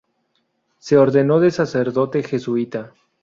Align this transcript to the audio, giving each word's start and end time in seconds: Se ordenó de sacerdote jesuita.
Se 0.79 0.97
ordenó 0.97 1.39
de 1.39 1.51
sacerdote 1.51 2.23
jesuita. 2.23 2.91